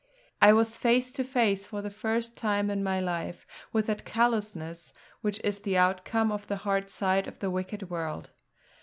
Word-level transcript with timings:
I 0.41 0.51
was 0.51 0.77
face 0.77 1.11
to 1.11 1.23
face, 1.23 1.67
for 1.67 1.83
the 1.83 1.91
first 1.91 2.35
time 2.35 2.71
in 2.71 2.83
my 2.83 2.99
life, 2.99 3.45
with 3.71 3.85
that 3.85 4.03
callousness 4.03 4.93
which 5.21 5.39
is 5.43 5.59
the 5.59 5.77
outcome 5.77 6.31
of 6.31 6.47
the 6.47 6.57
hard 6.65 6.89
side 6.89 7.27
of 7.27 7.37
the 7.37 7.51
wicked 7.51 7.91
world. 7.91 8.31